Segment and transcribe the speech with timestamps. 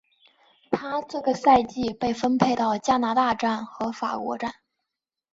[0.71, 4.51] 她这个赛季被分配到加拿大站和法国站。